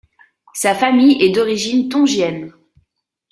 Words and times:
Sa 0.55 0.73
famille 0.73 1.21
est 1.23 1.29
d'origine 1.29 1.87
tongienne. 1.87 2.51